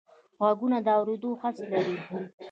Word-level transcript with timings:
غوږونه 0.39 0.77
د 0.85 0.87
اوریدلو 0.97 1.39
حس 1.41 1.57
لري 1.71 1.97